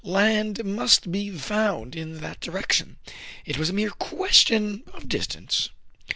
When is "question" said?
3.91-4.81